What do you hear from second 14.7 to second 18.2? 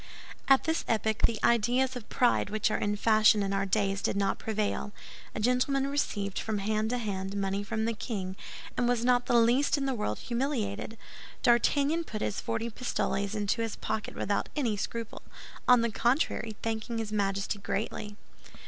scruple—on the contrary, thanking his Majesty greatly.